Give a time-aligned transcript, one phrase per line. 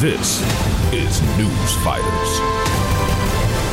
[0.00, 0.40] This
[0.94, 2.38] is News Fighters,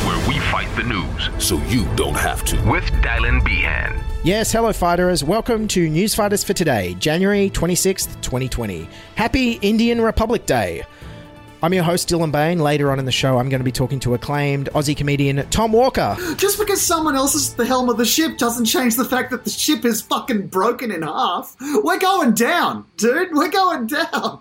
[0.06, 2.70] where we fight the news so you don't have to.
[2.70, 3.98] With Dylan Behan.
[4.24, 5.24] Yes, hello, fighters.
[5.24, 8.86] Welcome to News Fighters for today, January 26th, 2020.
[9.14, 10.84] Happy Indian Republic Day.
[11.62, 12.58] I'm your host, Dylan Behan.
[12.58, 15.72] Later on in the show, I'm going to be talking to acclaimed Aussie comedian Tom
[15.72, 16.14] Walker.
[16.36, 19.30] Just because someone else is at the helm of the ship doesn't change the fact
[19.30, 21.56] that the ship is fucking broken in half.
[21.82, 23.32] We're going down, dude.
[23.32, 24.40] We're going down.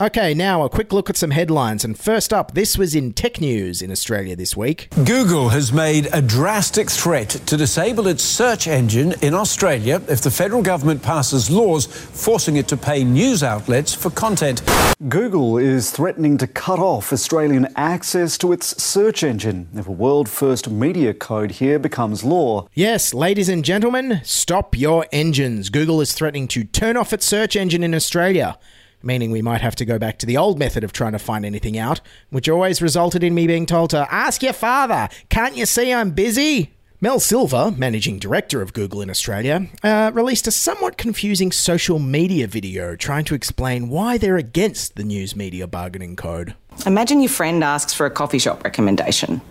[0.00, 1.84] Okay, now a quick look at some headlines.
[1.84, 4.88] And first up, this was in tech news in Australia this week.
[5.04, 10.32] Google has made a drastic threat to disable its search engine in Australia if the
[10.32, 14.62] federal government passes laws forcing it to pay news outlets for content.
[15.08, 20.28] Google is threatening to cut off Australian access to its search engine if a world
[20.28, 22.66] first media code here becomes law.
[22.74, 25.70] Yes, ladies and gentlemen, stop your engines.
[25.70, 28.58] Google is threatening to turn off its search engine in Australia.
[29.04, 31.44] Meaning we might have to go back to the old method of trying to find
[31.44, 32.00] anything out,
[32.30, 36.12] which always resulted in me being told to ask your father, can't you see I'm
[36.12, 36.72] busy?
[37.02, 42.46] Mel Silva, managing director of Google in Australia, uh, released a somewhat confusing social media
[42.46, 46.54] video trying to explain why they're against the news media bargaining code.
[46.86, 49.42] Imagine your friend asks for a coffee shop recommendation.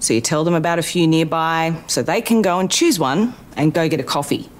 [0.00, 3.34] So you tell them about a few nearby so they can go and choose one
[3.56, 4.50] and go get a coffee.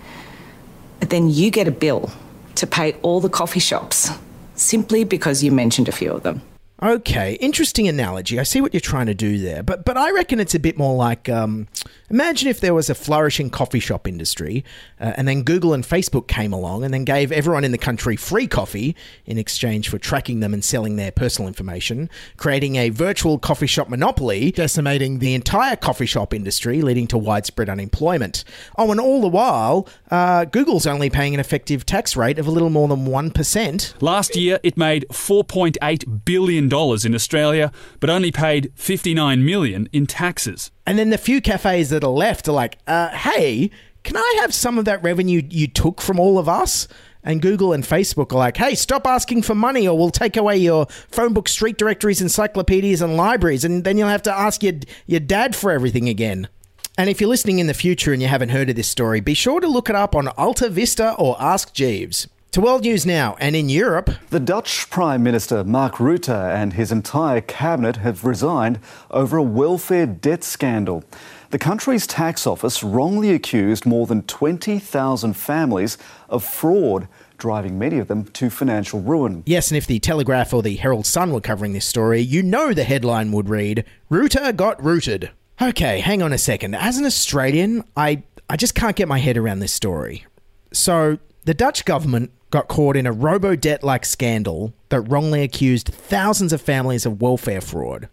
[1.00, 2.12] But then you get a bill
[2.60, 4.10] to pay all the coffee shops
[4.54, 6.42] simply because you mentioned a few of them.
[6.82, 8.40] Okay, interesting analogy.
[8.40, 10.78] I see what you're trying to do there, but but I reckon it's a bit
[10.78, 11.68] more like um,
[12.08, 14.64] imagine if there was a flourishing coffee shop industry,
[14.98, 18.16] uh, and then Google and Facebook came along and then gave everyone in the country
[18.16, 18.96] free coffee
[19.26, 22.08] in exchange for tracking them and selling their personal information,
[22.38, 27.68] creating a virtual coffee shop monopoly, decimating the entire coffee shop industry, leading to widespread
[27.68, 28.42] unemployment.
[28.78, 32.50] Oh, and all the while, uh, Google's only paying an effective tax rate of a
[32.50, 33.92] little more than one percent.
[34.00, 37.70] Last year, it made 4.8 billion dollars in Australia,
[38.00, 40.70] but only paid 59 million in taxes.
[40.86, 43.70] And then the few cafes that are left are like, uh, hey,
[44.02, 46.88] can I have some of that revenue you took from all of us?
[47.22, 50.56] And Google and Facebook are like, hey, stop asking for money or we'll take away
[50.56, 53.62] your phone book, street directories, encyclopedias, and libraries.
[53.62, 54.74] And then you'll have to ask your,
[55.06, 56.48] your dad for everything again.
[56.96, 59.34] And if you're listening in the future and you haven't heard of this story, be
[59.34, 62.26] sure to look it up on Alta Vista or Ask Jeeves.
[62.54, 66.90] To World News Now, and in Europe, The Dutch Prime Minister Mark Rutte and his
[66.90, 71.04] entire cabinet have resigned over a welfare debt scandal.
[71.50, 75.96] The country's tax office wrongly accused more than 20,000 families
[76.28, 77.06] of fraud,
[77.38, 79.44] driving many of them to financial ruin.
[79.46, 82.74] yes, and if the Telegraph or the Herald Sun were covering this story, you know
[82.74, 85.30] the headline would read Rutter got rooted.
[85.62, 86.74] Okay, hang on a second.
[86.74, 90.26] As an Australian, I, I just can't get my head around this story.
[90.72, 95.88] So, the Dutch government got caught in a robo debt like scandal that wrongly accused
[95.88, 98.08] thousands of families of welfare fraud.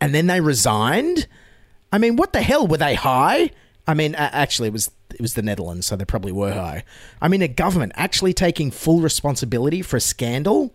[0.00, 1.26] And then they resigned?
[1.90, 3.50] I mean, what the hell were they high?
[3.86, 6.84] I mean, actually, it was it was the Netherlands, so they probably were high.
[7.22, 10.74] I mean, a government actually taking full responsibility for a scandal.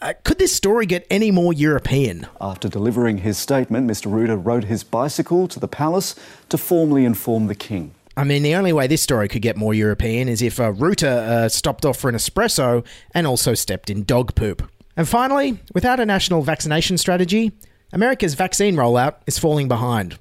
[0.00, 2.26] Uh, could this story get any more European?
[2.40, 4.10] After delivering his statement, Mr.
[4.10, 6.14] Rutte rode his bicycle to the palace
[6.48, 7.94] to formally inform the king.
[8.20, 11.04] I mean, the only way this story could get more European is if a Rutte
[11.04, 12.84] uh, stopped off for an espresso
[13.14, 14.62] and also stepped in dog poop.
[14.94, 17.52] And finally, without a national vaccination strategy,
[17.94, 20.18] America's vaccine rollout is falling behind,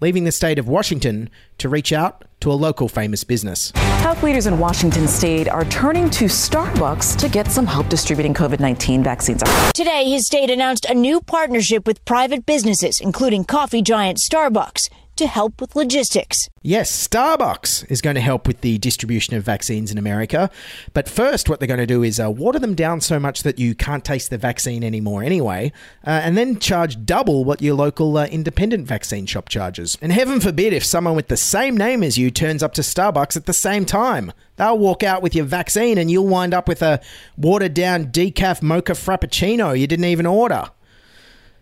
[0.00, 3.72] leaving the state of Washington to reach out to a local famous business.
[3.74, 8.60] Health leaders in Washington state are turning to Starbucks to get some help distributing COVID
[8.60, 9.42] 19 vaccines.
[9.74, 14.88] Today, his state announced a new partnership with private businesses, including coffee giant Starbucks
[15.20, 16.48] to help with logistics.
[16.62, 20.50] Yes, Starbucks is going to help with the distribution of vaccines in America.
[20.94, 23.58] But first, what they're going to do is uh, water them down so much that
[23.58, 25.72] you can't taste the vaccine anymore anyway,
[26.06, 29.98] uh, and then charge double what your local uh, independent vaccine shop charges.
[30.00, 33.36] And heaven forbid if someone with the same name as you turns up to Starbucks
[33.36, 34.32] at the same time.
[34.56, 37.00] They'll walk out with your vaccine and you'll wind up with a
[37.36, 40.70] watered down decaf mocha frappuccino you didn't even order.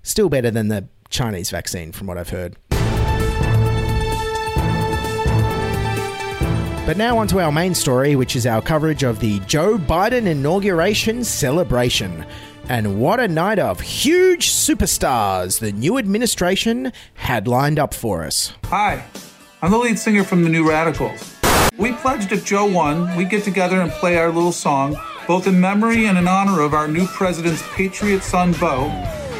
[0.03, 2.57] Still better than the Chinese vaccine, from what I've heard.
[6.88, 10.25] But now, on to our main story, which is our coverage of the Joe Biden
[10.25, 12.25] inauguration celebration.
[12.70, 18.55] And what a night of huge superstars the new administration had lined up for us.
[18.64, 19.05] Hi,
[19.61, 21.37] I'm the lead singer from the New Radicals.
[21.76, 24.96] We pledged if Joe won, we'd get together and play our little song,
[25.26, 28.87] both in memory and in honor of our new president's patriot son, Bo,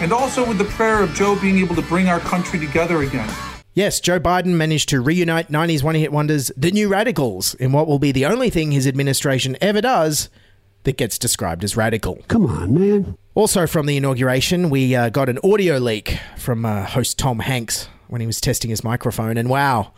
[0.03, 3.31] and also with the prayer of Joe being able to bring our country together again.
[3.79, 7.87] Yes, Joe Biden managed to reunite 90s one hit wonders, the New Radicals, in what
[7.87, 10.31] will be the only thing his administration ever does
[10.83, 12.25] that gets described as radical.
[12.27, 13.17] Come on, man.
[13.37, 17.89] Also, from the inauguration, we uh, got an audio leak from uh, host Tom Hanks
[18.09, 19.93] when he was testing his microphone, and wow.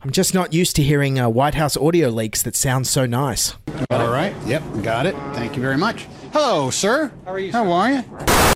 [0.00, 3.54] I'm just not used to hearing uh, White House audio leaks that sound so nice.
[3.90, 4.32] All right.
[4.46, 4.62] Yep.
[4.84, 5.16] Got it.
[5.34, 6.06] Thank you very much.
[6.32, 7.10] Hello, sir.
[7.24, 7.50] How are you?
[7.50, 8.04] How are you?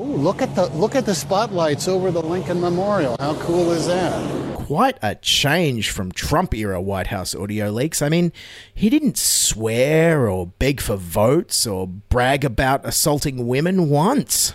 [0.00, 3.16] Ooh, look at the look at the spotlights over the Lincoln Memorial.
[3.18, 4.51] How cool is that?
[4.72, 8.00] Quite a change from Trump era White House audio leaks.
[8.00, 8.32] I mean,
[8.74, 14.54] he didn't swear or beg for votes or brag about assaulting women once.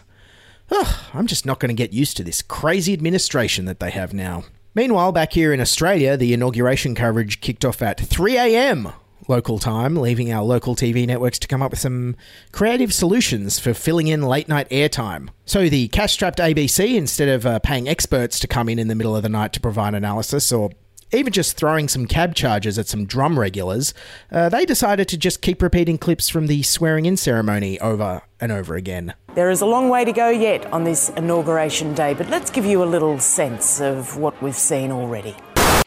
[0.72, 4.12] Ugh, I'm just not going to get used to this crazy administration that they have
[4.12, 4.46] now.
[4.74, 8.94] Meanwhile, back here in Australia, the inauguration coverage kicked off at 3 a.m.
[9.28, 12.16] local time, leaving our local TV networks to come up with some
[12.52, 15.30] creative solutions for filling in late night airtime.
[15.46, 18.96] So, the cash strapped ABC, instead of uh, paying experts to come in in the
[18.96, 20.72] middle of the night to provide analysis or
[21.14, 23.94] even just throwing some cab charges at some drum regulars,
[24.32, 28.52] uh, they decided to just keep repeating clips from the swearing in ceremony over and
[28.52, 29.14] over again.
[29.34, 32.66] There is a long way to go yet on this inauguration day, but let's give
[32.66, 35.36] you a little sense of what we've seen already.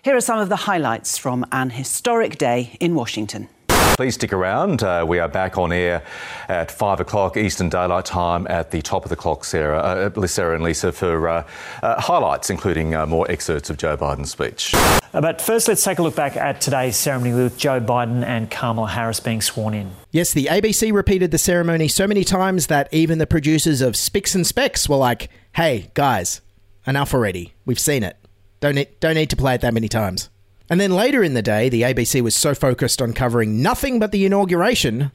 [0.02, 3.50] Here are some of the highlights from an historic day in Washington.
[3.69, 4.82] Please stick around.
[4.82, 6.02] Uh, we are back on air
[6.49, 10.55] at 5 o'clock Eastern Daylight Time at the top of the clock, Sarah, uh, Sarah
[10.55, 11.47] and Lisa, for uh,
[11.82, 14.75] uh highlights, including uh, more excerpts of Joe Biden's speech.
[14.75, 18.50] Uh, but first, let's take a look back at today's ceremony with Joe Biden and
[18.50, 19.91] Kamala Harris being sworn in.
[20.12, 24.35] Yes, the ABC repeated the ceremony so many times that even the producers of Spicks
[24.35, 26.41] and Specks were like, hey, guys,
[26.87, 27.52] enough already.
[27.67, 28.17] We've seen it.
[28.61, 30.31] Don't need, don't need to play it that many times.
[30.69, 34.12] And then later in the day, the ABC was so focused on covering nothing but
[34.12, 35.11] the inauguration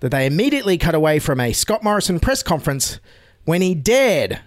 [0.00, 2.98] that they immediately cut away from a Scott Morrison press conference
[3.44, 4.40] when he dared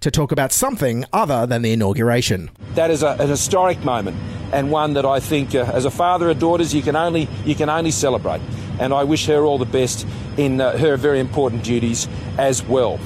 [0.00, 2.50] to talk about something other than the inauguration.
[2.74, 4.16] That is a, an historic moment
[4.54, 7.54] and one that I think, uh, as a father of daughters, you can only you
[7.56, 8.40] can only celebrate.
[8.78, 10.06] And I wish her all the best
[10.36, 12.06] in uh, her very important duties
[12.38, 13.00] as well.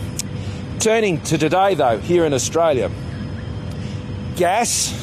[0.79, 2.91] Turning to today, though, here in Australia,
[4.39, 4.95] gas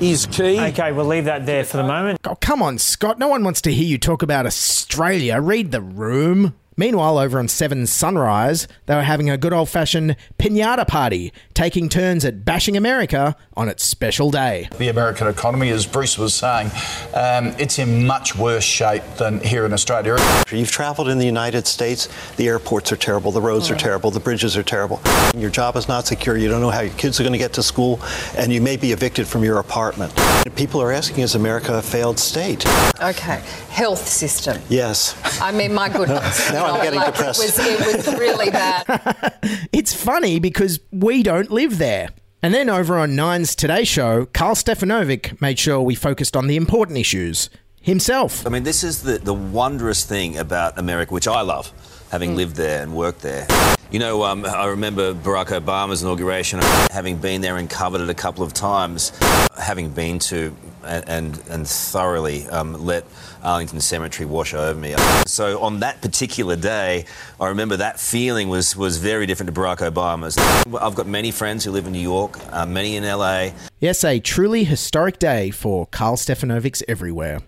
[0.00, 0.58] is key.
[0.58, 2.18] Okay, we'll leave that there for the moment.
[2.24, 3.18] Oh, come on, Scott.
[3.18, 5.40] No one wants to hear you talk about Australia.
[5.40, 6.54] Read the room.
[6.78, 11.88] Meanwhile, over on Seven Sunrise, they were having a good old fashioned pinata party, taking
[11.88, 14.68] turns at bashing America on its special day.
[14.78, 16.70] The American economy, as Bruce was saying,
[17.14, 20.18] um, it's in much worse shape than here in Australia.
[20.52, 24.20] You've travelled in the United States, the airports are terrible, the roads are terrible, the
[24.20, 25.00] bridges are terrible.
[25.36, 27.54] Your job is not secure, you don't know how your kids are going to get
[27.54, 27.98] to school,
[28.36, 30.14] and you may be evicted from your apartment.
[30.54, 32.64] People are asking, is America a failed state?
[33.02, 34.62] Okay, health system.
[34.68, 35.16] Yes.
[35.40, 36.52] I mean, my goodness.
[36.52, 37.58] now I'm getting like depressed.
[37.58, 39.34] It was, it was really bad.
[39.72, 42.10] it's funny because we don't live there.
[42.42, 46.56] And then over on Nine's Today Show, Karl Stefanovic made sure we focused on the
[46.56, 48.46] important issues himself.
[48.46, 51.72] I mean, this is the, the wondrous thing about America, which I love,
[52.10, 52.36] having mm.
[52.36, 53.46] lived there and worked there.
[53.90, 56.60] You know, um, I remember Barack Obama's inauguration,
[56.90, 59.12] having been there and covered it a couple of times,
[59.56, 63.04] having been to and, and, and thoroughly um, let
[63.42, 64.94] Arlington Cemetery wash over me.
[65.26, 67.04] So on that particular day,
[67.40, 70.36] I remember that feeling was, was very different to Barack Obama's.
[70.80, 73.50] I've got many friends who live in New York, uh, many in LA.
[73.80, 77.42] Yes, a truly historic day for Karl Stefanovics everywhere.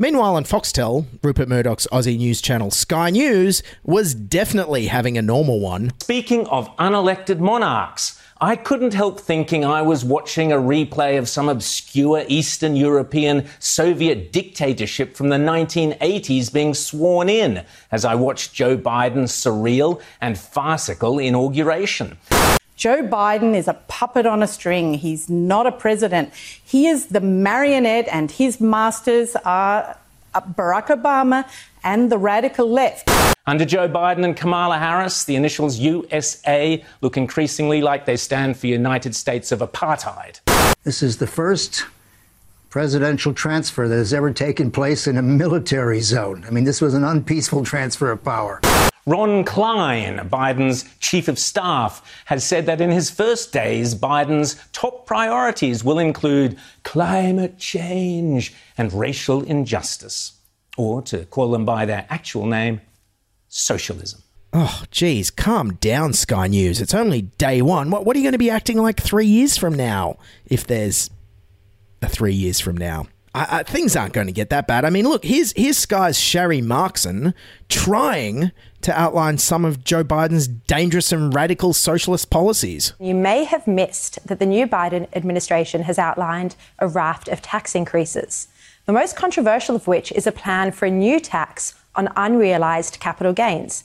[0.00, 5.58] Meanwhile, on Foxtel, Rupert Murdoch's Aussie news channel Sky News was definitely having a normal
[5.58, 5.90] one.
[6.00, 11.48] Speaking of unelected monarchs, I couldn't help thinking I was watching a replay of some
[11.48, 18.78] obscure Eastern European Soviet dictatorship from the 1980s being sworn in as I watched Joe
[18.78, 22.18] Biden's surreal and farcical inauguration.
[22.78, 24.94] Joe Biden is a puppet on a string.
[24.94, 26.32] He's not a president.
[26.32, 29.98] He is the marionette, and his masters are
[30.32, 31.44] uh, Barack Obama
[31.82, 33.10] and the radical left.
[33.48, 38.68] Under Joe Biden and Kamala Harris, the initials USA look increasingly like they stand for
[38.68, 40.38] United States of Apartheid.
[40.84, 41.84] This is the first
[42.70, 46.44] presidential transfer that has ever taken place in a military zone.
[46.46, 48.60] I mean, this was an unpeaceful transfer of power.
[49.08, 55.06] Ron Klain, Biden's chief of staff, has said that in his first days, Biden's top
[55.06, 60.32] priorities will include climate change and racial injustice.
[60.76, 62.82] Or, to call them by their actual name,
[63.48, 64.22] socialism.
[64.52, 66.78] Oh, geez, calm down, Sky News.
[66.78, 67.90] It's only day one.
[67.90, 71.08] What, what are you going to be acting like three years from now if there's
[72.02, 73.06] a three years from now?
[73.38, 74.84] I, I, things aren't going to get that bad.
[74.84, 77.34] I mean, look, here's, here's Sky's Sharri Markson
[77.68, 78.50] trying
[78.82, 82.94] to outline some of Joe Biden's dangerous and radical socialist policies.
[82.98, 87.74] You may have missed that the new Biden administration has outlined a raft of tax
[87.74, 88.48] increases,
[88.86, 93.32] the most controversial of which is a plan for a new tax on unrealized capital
[93.32, 93.84] gains.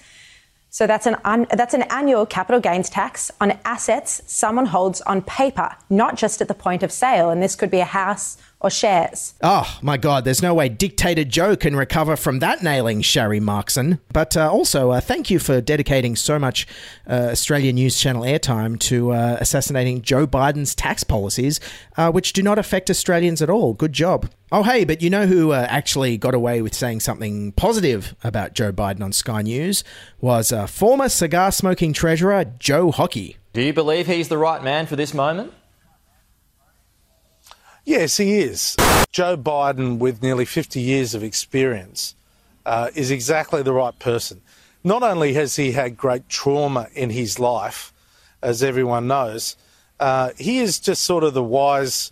[0.74, 5.22] So that's an un, that's an annual capital gains tax on assets someone holds on
[5.22, 7.30] paper, not just at the point of sale.
[7.30, 9.34] And this could be a house or shares.
[9.42, 10.24] Oh my God!
[10.24, 14.00] There's no way Dictator Joe can recover from that nailing, Sharri Markson.
[14.12, 16.66] But uh, also, uh, thank you for dedicating so much
[17.08, 21.60] uh, Australian News Channel airtime to uh, assassinating Joe Biden's tax policies,
[21.98, 23.74] uh, which do not affect Australians at all.
[23.74, 24.30] Good job.
[24.52, 28.54] Oh, hey, but you know who uh, actually got away with saying something positive about
[28.54, 29.84] Joe Biden on Sky News
[30.22, 33.38] was uh, former cigar smoking treasurer Joe Hockey.
[33.54, 35.54] Do you believe he's the right man for this moment?
[37.86, 38.76] Yes, he is.
[39.12, 42.16] Joe Biden, with nearly 50 years of experience,
[42.66, 44.42] uh, is exactly the right person.
[44.84, 47.94] Not only has he had great trauma in his life,
[48.42, 49.56] as everyone knows,
[50.00, 52.12] uh, he is just sort of the wise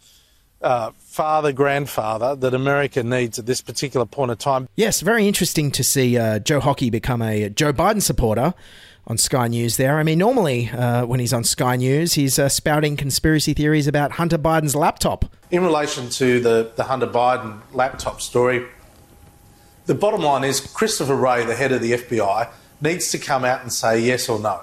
[0.61, 4.67] uh, father, grandfather that America needs at this particular point of time.
[4.75, 8.53] Yes, very interesting to see uh, Joe Hockey become a Joe Biden supporter
[9.07, 9.97] on Sky News there.
[9.97, 14.13] I mean, normally uh, when he's on Sky News, he's uh, spouting conspiracy theories about
[14.13, 15.25] Hunter Biden's laptop.
[15.51, 18.65] In relation to the, the Hunter Biden laptop story,
[19.85, 23.61] the bottom line is Christopher Wray, the head of the FBI, needs to come out
[23.61, 24.61] and say yes or no.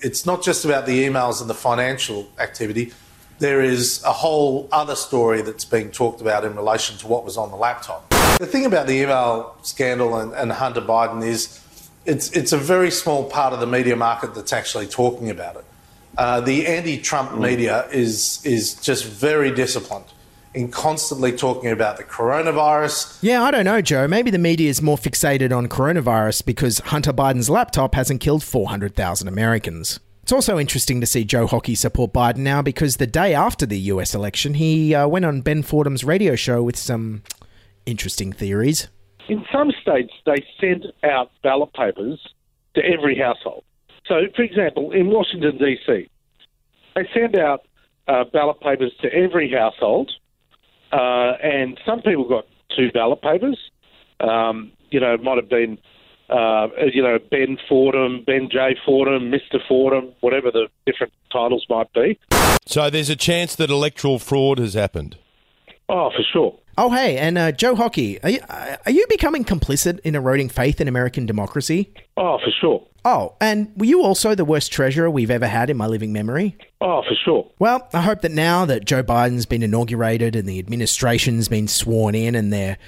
[0.00, 2.94] It's not just about the emails and the financial activity.
[3.38, 7.36] There is a whole other story that's being talked about in relation to what was
[7.36, 8.08] on the laptop.
[8.38, 11.62] The thing about the email scandal and, and Hunter Biden is
[12.06, 15.64] it's, it's a very small part of the media market that's actually talking about it.
[16.16, 20.06] Uh, the anti-Trump media is is just very disciplined
[20.54, 23.18] in constantly talking about the coronavirus.
[23.22, 24.08] Yeah, I don't know, Joe.
[24.08, 29.28] Maybe the media is more fixated on coronavirus because Hunter Biden's laptop hasn't killed 400,000
[29.28, 30.00] Americans.
[30.22, 33.78] It's also interesting to see Joe Hockey support Biden now because the day after the
[33.78, 37.22] US election, he uh, went on Ben Fordham's radio show with some
[37.86, 38.88] interesting theories.
[39.28, 42.20] In some states, they send out ballot papers
[42.74, 43.64] to every household.
[44.06, 46.08] So, for example, in Washington, D.C.,
[46.94, 47.66] they send out
[48.08, 50.10] uh, ballot papers to every household,
[50.92, 53.58] uh, and some people got two ballot papers.
[54.20, 55.78] Um, you know, it might have been,
[56.28, 58.76] uh, you know, Ben Fordham, Ben J.
[58.84, 59.58] Fordham, Mr.
[59.68, 62.18] Fordham, whatever the different titles might be.
[62.66, 65.16] So there's a chance that electoral fraud has happened.
[65.88, 66.56] Oh, for sure.
[66.78, 70.80] Oh, hey, and uh, Joe Hockey, are you, are you becoming complicit in eroding faith
[70.80, 71.92] in American democracy?
[72.16, 72.86] Oh, for sure.
[73.04, 76.56] Oh, and were you also the worst treasurer we've ever had in my living memory?
[76.80, 77.50] Oh, for sure.
[77.58, 82.14] Well, I hope that now that Joe Biden's been inaugurated and the administration's been sworn
[82.14, 82.78] in and they're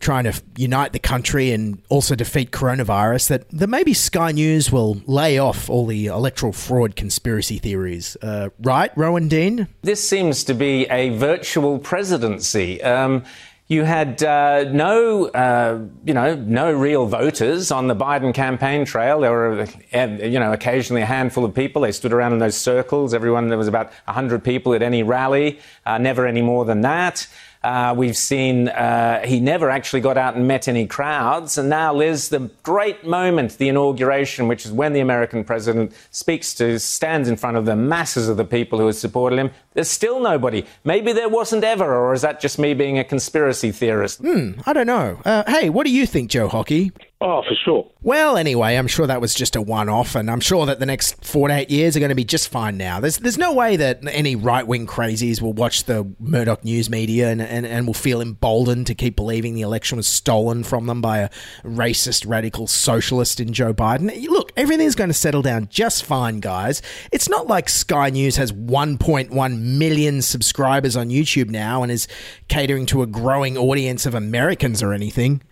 [0.00, 5.02] trying to unite the country and also defeat coronavirus, that, that maybe Sky News will
[5.06, 8.16] lay off all the electoral fraud conspiracy theories.
[8.22, 9.66] Uh, right, Rowan Dean?
[9.82, 12.80] This seems to be a virtual presidency.
[12.82, 13.24] Um,
[13.68, 19.20] you had uh, no, uh, you know, no real voters on the Biden campaign trail.
[19.20, 21.82] There were, uh, you know, occasionally a handful of people.
[21.82, 23.12] They stood around in those circles.
[23.12, 27.28] Everyone, there was about 100 people at any rally, uh, never any more than that.
[27.62, 31.58] Uh, we've seen uh, he never actually got out and met any crowds.
[31.58, 36.54] And now, Liz, the great moment, the inauguration, which is when the American president speaks
[36.54, 39.50] to, stands in front of the masses of the people who have supported him.
[39.78, 40.64] There's still nobody.
[40.82, 44.18] Maybe there wasn't ever, or is that just me being a conspiracy theorist?
[44.18, 45.22] Hmm, I don't know.
[45.24, 46.90] Uh, hey, what do you think, Joe Hockey?
[47.20, 47.90] Oh, for sure.
[48.00, 51.24] Well, anyway, I'm sure that was just a one-off, and I'm sure that the next
[51.24, 52.76] four to eight years are going to be just fine.
[52.76, 57.28] Now, there's there's no way that any right-wing crazies will watch the Murdoch news media
[57.30, 61.00] and, and, and will feel emboldened to keep believing the election was stolen from them
[61.00, 61.30] by a
[61.64, 64.28] racist, radical socialist in Joe Biden.
[64.28, 66.82] Look, everything's going to settle down just fine, guys.
[67.10, 72.08] It's not like Sky News has 1.1 million subscribers on YouTube now and is
[72.48, 75.42] catering to a growing audience of Americans or anything.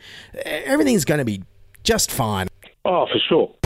[0.45, 1.43] Everything's going to be
[1.83, 2.49] just fine.
[2.85, 3.66] Oh, for sure.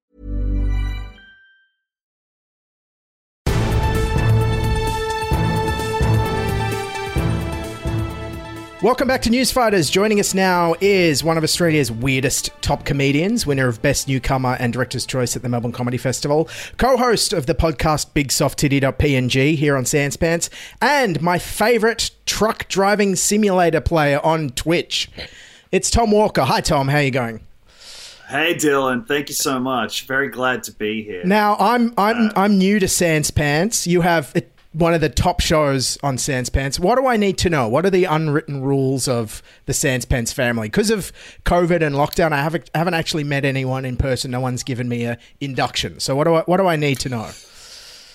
[8.81, 9.91] Welcome back to Newsfighters.
[9.91, 14.73] Joining us now is one of Australia's weirdest top comedians, winner of Best Newcomer and
[14.73, 19.55] Director's Choice at the Melbourne Comedy Festival, co host of the podcast Big Soft Titty.png
[19.55, 20.49] here on Sanspants,
[20.81, 25.11] and my favourite truck driving simulator player on Twitch.
[25.71, 26.41] It's Tom Walker.
[26.41, 26.87] Hi, Tom.
[26.87, 27.41] How are you going?
[28.29, 30.07] Hey Dylan, thank you so much.
[30.07, 31.23] Very glad to be here.
[31.23, 33.85] Now I'm I'm uh, I'm new to Sans Pants.
[33.85, 36.79] You have it- one of the top shows on Sanspants.
[36.79, 37.67] What do I need to know?
[37.67, 40.69] What are the unwritten rules of the Sanspants family?
[40.69, 41.11] Because of
[41.43, 44.31] COVID and lockdown, I haven't haven't actually met anyone in person.
[44.31, 45.99] No one's given me a induction.
[45.99, 47.29] So what do I what do I need to know?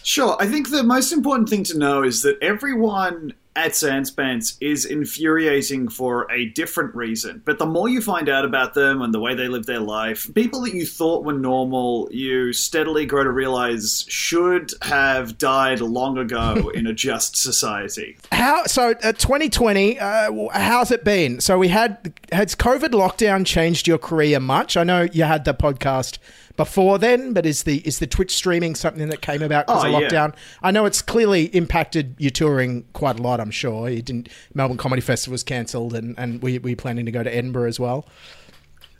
[0.02, 0.36] Sure.
[0.38, 5.88] I think the most important thing to know is that everyone at Sanspants is infuriating
[5.88, 7.42] for a different reason.
[7.44, 10.32] But the more you find out about them and the way they live their life,
[10.34, 16.18] people that you thought were normal, you steadily grow to realize should have died long
[16.18, 18.16] ago in a just society.
[18.30, 18.90] How so?
[19.02, 19.98] Uh, 2020.
[19.98, 21.40] Uh, how's it been?
[21.40, 24.76] So we had has COVID lockdown changed your career much?
[24.76, 26.18] I know you had the podcast
[26.56, 29.94] before then, but is the is the Twitch streaming something that came about because Oh,
[29.94, 30.08] of yeah.
[30.08, 30.34] lockdown?
[30.62, 33.40] I know it's clearly impacted your touring quite a lot.
[33.40, 34.28] I'm sure you didn't.
[34.54, 37.78] Melbourne Comedy Festival was cancelled, and and we we planning to go to Edinburgh as
[37.80, 38.06] well.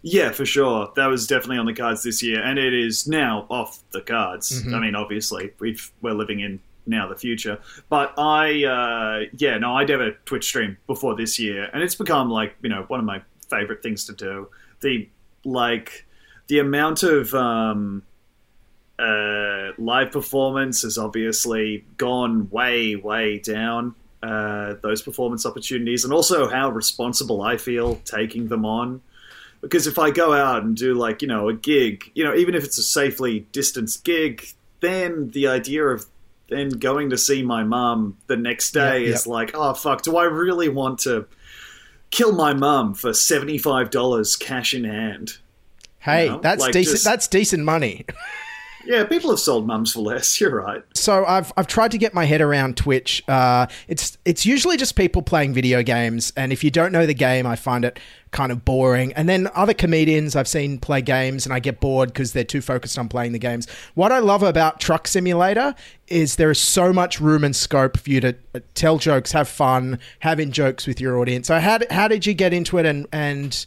[0.02, 0.92] Yeah, for sure.
[0.94, 4.62] That was definitely on the cards this year, and it is now off the cards.
[4.62, 4.74] Mhm.
[4.74, 7.58] I mean, obviously, we've, we're living in now the future.
[7.88, 11.96] But I, uh, yeah, no, I did a Twitch stream before this year, and it's
[11.96, 14.48] become like you know one of my favorite things to do.
[14.80, 15.08] The
[15.44, 16.05] like
[16.48, 18.02] the amount of um,
[18.98, 23.94] uh, live performance has obviously gone way, way down.
[24.22, 29.02] Uh, those performance opportunities, and also how responsible I feel taking them on
[29.61, 32.54] because if I go out and do like you know a gig, you know even
[32.54, 34.46] if it's a safely distanced gig,
[34.80, 36.06] then the idea of
[36.48, 40.16] then going to see my mum the next day Yep, is like, oh fuck, do
[40.16, 41.26] I really want to
[42.11, 45.38] kill my mum for seventy five dollars cash in hand?
[46.06, 46.94] Hey, You know, that's like decent.
[46.94, 48.04] just- That's decent money.
[48.88, 50.40] Yeah, people have sold mums for less.
[50.40, 50.80] You're right.
[50.94, 53.20] So I've I've tried to get my head around Twitch.
[53.26, 57.12] Uh, it's it's usually just people playing video games, and if you don't know the
[57.12, 57.98] game, I find it
[58.30, 59.12] kind of boring.
[59.14, 62.60] And then other comedians I've seen play games, and I get bored because they're too
[62.60, 63.68] focused on playing the games.
[63.94, 65.74] What I love about Truck Simulator
[66.06, 69.48] is there is so much room and scope for you to uh, tell jokes, have
[69.48, 71.48] fun, having jokes with your audience.
[71.48, 73.66] So how did, how did you get into it, and and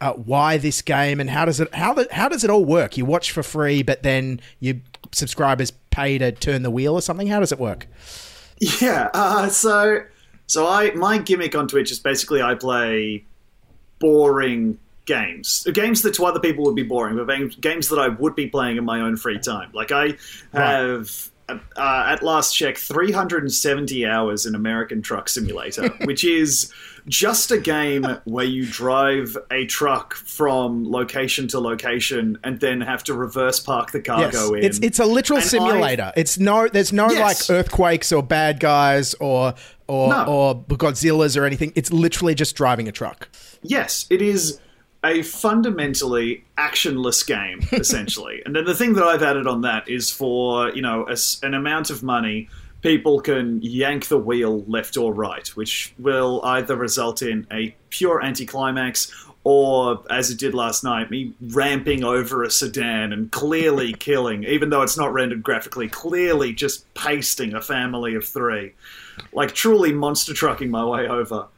[0.00, 2.96] uh, why this game and how does it how the, how does it all work?
[2.96, 4.76] You watch for free, but then your
[5.12, 7.26] subscribers pay to turn the wheel or something.
[7.26, 7.86] How does it work?
[8.58, 9.10] Yeah.
[9.14, 10.04] Uh, so
[10.46, 13.24] so I my gimmick on Twitch is basically I play
[13.98, 18.34] boring games, games that to other people would be boring, but games that I would
[18.34, 19.70] be playing in my own free time.
[19.72, 20.16] Like I
[20.52, 21.30] have.
[21.46, 26.72] Uh, at last check, 370 hours in American Truck Simulator, which is
[27.08, 33.04] just a game where you drive a truck from location to location and then have
[33.04, 34.64] to reverse park the cargo in.
[34.64, 36.12] It's it's a literal And simulator.
[36.16, 37.48] it's no there's no Yes.
[37.50, 39.54] like earthquakes or bad guys or
[39.86, 40.24] or No.
[40.24, 41.72] or Godzillas or anything.
[41.74, 43.28] It's literally just driving a truck.
[43.62, 44.58] Yes, it is
[45.04, 48.42] a fundamentally actionless game, essentially.
[48.46, 51.52] and then the thing that I've added on that is for, you know, a an
[51.54, 52.48] amount of money,
[52.84, 58.22] people can yank the wheel left or right, which will either result in a pure
[58.22, 59.10] anticlimax
[59.42, 64.68] or, as it did last night, me ramping over a sedan and clearly killing, even
[64.68, 68.74] though it's not rendered graphically, clearly just pasting a family of three.
[69.32, 71.48] Like truly monster trucking my way over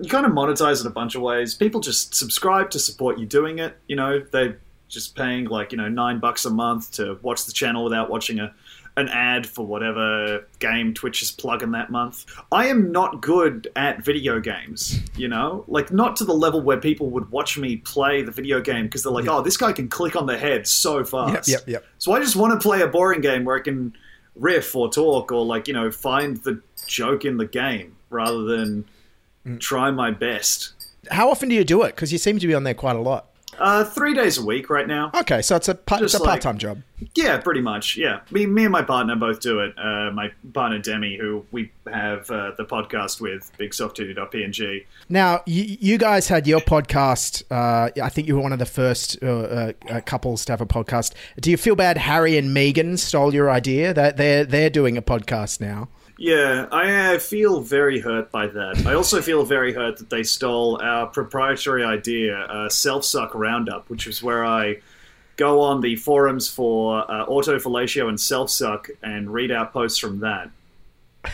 [0.00, 1.54] you kind of monetize it a bunch of ways.
[1.54, 3.76] People just subscribe to support you doing it.
[3.86, 7.52] You know, they're just paying like you know nine bucks a month to watch the
[7.52, 8.52] channel without watching a
[8.96, 12.26] an ad for whatever game Twitch is plugging that month.
[12.50, 15.64] I am not good at video games, you know?
[15.66, 19.02] Like not to the level where people would watch me play the video game because
[19.02, 21.84] they're like, "Oh, this guy can click on the head so fast." Yep, yep, yep.
[21.98, 23.94] So I just want to play a boring game where I can
[24.36, 28.84] riff or talk or like, you know, find the joke in the game rather than
[29.46, 29.60] mm.
[29.60, 30.72] try my best.
[31.10, 31.94] How often do you do it?
[31.94, 33.31] Because you seem to be on there quite a lot.
[33.58, 35.10] Uh, three days a week right now.
[35.14, 36.82] Okay, so it's a pa- it's a like- part time job.
[37.16, 37.96] Yeah, pretty much.
[37.96, 39.74] Yeah, me, me and my partner both do it.
[39.76, 44.84] Uh, my partner Demi, who we have uh, the podcast with, BigSoftTitty.png.
[45.08, 47.42] Now, you, you guys had your podcast.
[47.50, 50.66] Uh, I think you were one of the first uh, uh, couples to have a
[50.66, 51.12] podcast.
[51.40, 53.92] Do you feel bad Harry and Meghan stole your idea?
[53.92, 55.88] That they're they're doing a podcast now.
[56.22, 58.86] Yeah, I uh, feel very hurt by that.
[58.86, 63.90] I also feel very hurt that they stole our proprietary idea, uh, Self Suck Roundup,
[63.90, 64.76] which is where I
[65.36, 70.20] go on the forums for uh, autofellatio and self suck and read out posts from
[70.20, 70.48] that.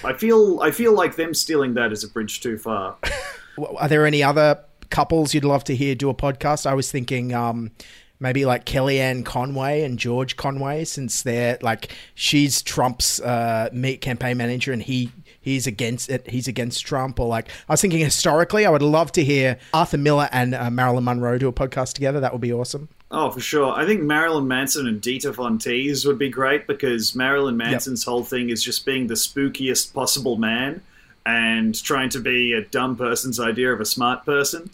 [0.03, 2.96] I feel I feel like them stealing that is a bridge too far.
[3.77, 6.64] Are there any other couples you'd love to hear do a podcast?
[6.64, 7.72] I was thinking um,
[8.20, 14.37] maybe like Kellyanne Conway and George Conway, since they're like she's Trump's uh, meet campaign
[14.37, 16.28] manager and he he's against it.
[16.28, 17.18] He's against Trump.
[17.18, 20.70] Or like I was thinking historically, I would love to hear Arthur Miller and uh,
[20.70, 22.20] Marilyn Monroe do a podcast together.
[22.20, 22.88] That would be awesome.
[23.11, 23.72] Oh, for sure.
[23.72, 28.22] I think Marilyn Manson and Dita Von Teese would be great because Marilyn Manson's whole
[28.22, 30.83] thing is just being the spookiest possible man
[31.24, 34.70] and trying to be a dumb person's idea of a smart person.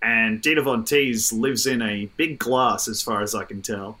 [0.00, 3.98] And Dita Von Teese lives in a big glass, as far as I can tell.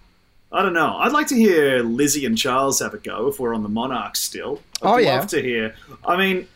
[0.52, 0.96] I don't know.
[0.96, 4.20] I'd like to hear Lizzie and Charles have a go if we're on the Monarchs
[4.20, 4.62] still.
[4.80, 5.20] I'd Oh, love yeah.
[5.22, 5.74] to hear.
[6.06, 6.46] I mean,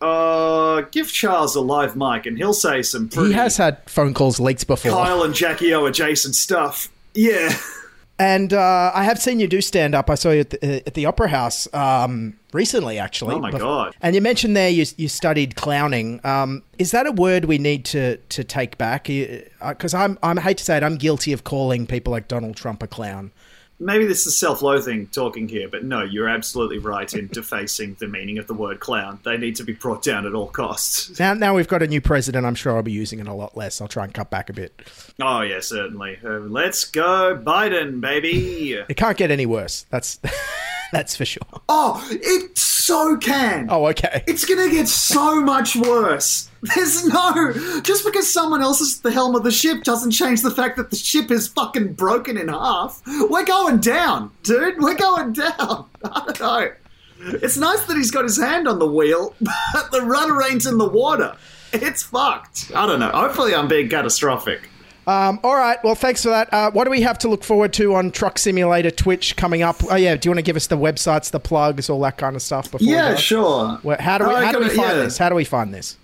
[0.00, 4.14] uh, give Charles a live mic and he'll say some pretty He has had phone
[4.14, 4.90] calls leaked before.
[4.92, 6.88] Kyle and Jackie O adjacent stuff.
[7.14, 7.54] Yeah.
[8.18, 10.08] And uh, I have seen you do stand up.
[10.08, 13.34] I saw you at the, at the Opera House um, recently, actually.
[13.34, 13.96] Oh my Bef- God.
[14.00, 16.20] And you mentioned there you, you studied clowning.
[16.24, 19.08] Um, is that a word we need to, to take back?
[19.08, 22.56] Because I'm, I'm I hate to say it, I'm guilty of calling people like Donald
[22.56, 23.32] Trump a clown.
[23.78, 28.38] Maybe this is self-loathing talking here, but no, you're absolutely right in defacing the meaning
[28.38, 29.20] of the word clown.
[29.24, 31.18] They need to be brought down at all costs.
[31.18, 32.46] Now, now we've got a new president.
[32.46, 33.80] I'm sure I'll be using it a lot less.
[33.80, 34.82] I'll try and cut back a bit.
[35.20, 36.18] Oh yeah, certainly.
[36.24, 38.72] Uh, let's go, Biden, baby.
[38.88, 39.86] It can't get any worse.
[39.90, 40.20] That's
[40.92, 41.42] that's for sure.
[41.68, 43.68] Oh, it so can.
[43.70, 44.24] Oh, okay.
[44.26, 46.50] It's gonna get so much worse.
[46.74, 50.42] There's no just because someone else is at the helm of the ship doesn't change
[50.42, 53.02] the fact that the ship is fucking broken in half.
[53.06, 54.80] We're going down, dude.
[54.80, 55.86] We're going down.
[56.04, 56.72] I don't know.
[57.20, 59.34] It's nice that he's got his hand on the wheel,
[59.72, 61.36] but the rudder ain't in the water.
[61.72, 62.70] It's fucked.
[62.74, 63.10] I don't know.
[63.10, 64.68] Hopefully, I'm being catastrophic.
[65.06, 65.82] Um, all right.
[65.84, 66.52] Well, thanks for that.
[66.52, 69.76] Uh, what do we have to look forward to on Truck Simulator Twitch coming up?
[69.90, 70.16] Oh yeah.
[70.16, 72.70] Do you want to give us the websites, the plugs, all that kind of stuff?
[72.70, 73.78] Before Yeah, sure.
[73.98, 74.94] How do we Uh, how do we find yeah.
[74.94, 75.18] this?
[75.18, 75.98] How do we find this?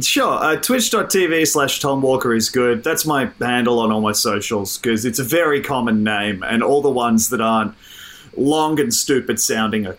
[0.00, 0.32] Sure.
[0.32, 2.82] Uh, Twitch.tv slash Tom Walker is good.
[2.82, 6.82] That's my handle on all my socials because it's a very common name, and all
[6.82, 7.74] the ones that aren't
[8.36, 9.96] long and stupid sounding are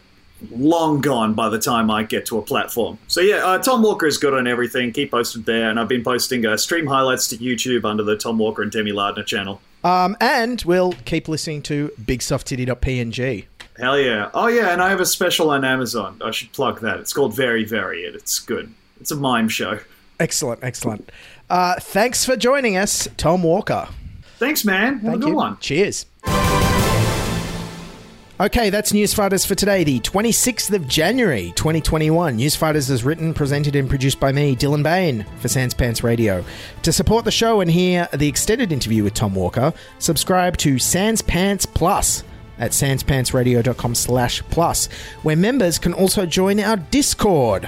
[0.52, 3.00] long gone by the time I get to a platform.
[3.08, 4.92] So yeah, uh, Tom Walker is good on everything.
[4.92, 8.38] Keep posted there, and I've been posting uh, stream highlights to YouTube under the Tom
[8.38, 9.62] Walker and Demi Lardner channel.
[9.84, 13.46] Um, and we'll keep listening to bigsofttitty.png.
[13.78, 14.30] Hell yeah!
[14.34, 16.20] Oh yeah, and I have a special on Amazon.
[16.24, 17.00] I should plug that.
[17.00, 18.16] It's called Very Very It.
[18.16, 18.74] It's good.
[19.00, 19.80] It's a mime show.
[20.20, 21.12] Excellent, excellent.
[21.50, 23.88] Uh, thanks for joining us, Tom Walker.
[24.38, 25.00] Thanks, man.
[25.00, 25.36] Have a good you.
[25.36, 25.58] one.
[25.60, 26.06] Cheers.
[28.40, 32.38] Okay, that's Newsfighters for today, the 26th of January 2021.
[32.38, 36.46] Newsfighters is written, presented, and produced by me, Dylan Behan, for Sans Pants Radio.
[36.84, 41.20] To support the show and hear the extended interview with Tom Walker, subscribe to Sans
[41.24, 42.24] Pants Plus
[42.60, 44.86] at sanspantsradio.com slash plus,
[45.24, 47.68] where members can also join our Discord.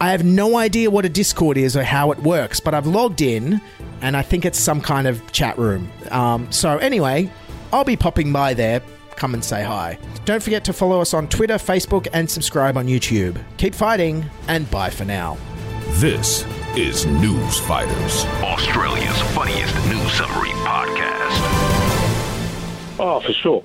[0.00, 3.22] I have no idea what a Discord is or how it works, but I've logged
[3.22, 3.60] in
[4.02, 5.90] and I think it's some kind of chat room.
[6.10, 7.30] Um, so, anyway,
[7.72, 8.82] I'll be popping by there.
[9.16, 9.98] Come and say hi.
[10.24, 13.42] Don't forget to follow us on Twitter, Facebook, and subscribe on YouTube.
[13.56, 15.38] Keep fighting, and bye for now.
[16.00, 16.44] This
[16.76, 21.40] is News Fighters, Australia's funniest news summary podcast.
[22.98, 23.64] Oh, for sure.